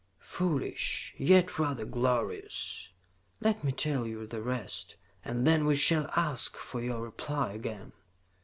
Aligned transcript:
"Foolish, 0.33 1.13
yet 1.19 1.59
rather 1.59 1.85
glorious. 1.85 2.89
Let 3.39 3.63
me 3.63 3.71
tell 3.71 4.07
you 4.07 4.25
the 4.25 4.41
rest, 4.41 4.95
and 5.23 5.45
then 5.45 5.63
we 5.63 5.75
shall 5.75 6.09
ask 6.15 6.57
for 6.57 6.81
your 6.81 7.01
reply 7.03 7.53
again. 7.53 7.91